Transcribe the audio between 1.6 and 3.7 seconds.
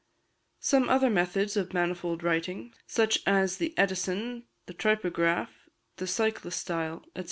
manifold writing, such es